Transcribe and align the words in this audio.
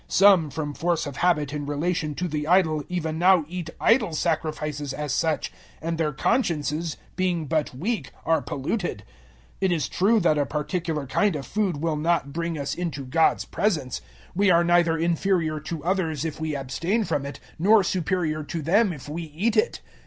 Some, 0.07 0.49
from 0.49 0.73
force 0.73 1.05
of 1.05 1.17
habit 1.17 1.53
in 1.53 1.67
relation 1.67 2.15
to 2.15 2.27
the 2.27 2.47
idol, 2.47 2.83
even 2.89 3.19
now 3.19 3.45
eat 3.47 3.69
idol 3.79 4.13
sacrifices 4.13 4.95
as 4.95 5.13
such, 5.13 5.51
and 5.79 5.99
their 5.99 6.11
consciences, 6.11 6.97
being 7.15 7.45
but 7.45 7.71
weak, 7.75 8.09
are 8.25 8.41
polluted. 8.41 9.03
008:008 9.61 9.61
It 9.61 9.71
is 9.71 9.87
true 9.87 10.19
that 10.19 10.39
a 10.39 10.47
particular 10.47 11.05
kind 11.05 11.35
of 11.35 11.45
food 11.45 11.83
will 11.83 11.97
not 11.97 12.33
bring 12.33 12.57
us 12.57 12.73
into 12.73 13.05
God's 13.05 13.45
presence; 13.45 14.01
we 14.33 14.49
are 14.49 14.63
neither 14.63 14.97
inferior 14.97 15.59
to 15.59 15.83
others 15.83 16.25
if 16.25 16.41
we 16.41 16.55
abstain 16.55 17.03
from 17.03 17.23
it, 17.23 17.39
nor 17.59 17.83
superior 17.83 18.41
to 18.41 18.63
them 18.63 18.91
if 18.91 19.07
we 19.07 19.25
eat 19.35 19.55
it. 19.55 19.81